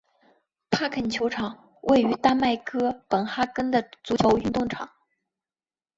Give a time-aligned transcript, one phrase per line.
[0.71, 4.89] 帕肯球场位于丹麦哥本哈根的足球运动场。